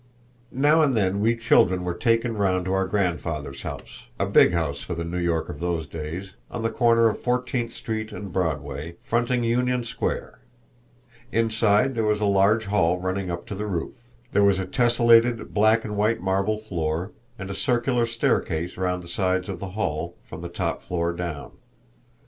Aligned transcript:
Now 0.55 0.81
and 0.81 0.97
then 0.97 1.19
we 1.19 1.35
children 1.35 1.83
were 1.83 1.93
taken 1.93 2.35
round 2.35 2.65
to 2.65 2.73
our 2.73 2.87
grandfather's 2.87 3.61
house; 3.61 4.05
a 4.17 4.25
big 4.25 4.51
house 4.51 4.81
for 4.81 4.95
the 4.95 5.03
New 5.03 5.19
York 5.19 5.47
of 5.47 5.59
those 5.59 5.85
days, 5.85 6.33
on 6.49 6.63
the 6.63 6.71
corner 6.71 7.07
of 7.07 7.19
Fourteenth 7.21 7.69
Street 7.71 8.11
and 8.11 8.33
Broadway, 8.33 8.95
fronting 9.03 9.43
Union 9.43 9.83
Square. 9.83 10.39
Inside 11.31 11.93
there 11.93 12.03
was 12.03 12.19
a 12.19 12.25
large 12.25 12.65
hall 12.65 12.99
running 12.99 13.29
up 13.29 13.45
to 13.45 13.53
the 13.53 13.67
roof; 13.67 14.09
there 14.31 14.43
was 14.43 14.57
a 14.57 14.65
tessellated 14.65 15.53
black 15.53 15.85
and 15.85 15.95
white 15.95 16.19
marble 16.19 16.57
floor, 16.57 17.11
and 17.37 17.51
a 17.51 17.53
circular 17.53 18.07
staircase 18.07 18.77
round 18.77 19.03
the 19.03 19.07
sides 19.07 19.49
of 19.49 19.59
the 19.59 19.69
hall, 19.77 20.15
from 20.23 20.41
the 20.41 20.49
top 20.49 20.81
floor 20.81 21.13
down. 21.13 21.51